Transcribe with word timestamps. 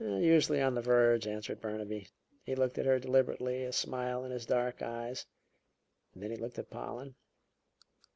"Usually 0.03 0.59
on 0.63 0.73
the 0.73 0.81
verge," 0.81 1.27
answered 1.27 1.61
Burnaby. 1.61 2.07
He 2.43 2.55
looked 2.55 2.79
at 2.79 2.87
her 2.87 2.97
deliberately, 2.97 3.63
a 3.65 3.71
smile 3.71 4.25
in 4.25 4.31
his 4.31 4.47
dark 4.47 4.81
eyes; 4.81 5.27
then 6.15 6.31
he 6.31 6.37
looked 6.37 6.57
at 6.57 6.71
Pollen. 6.71 7.13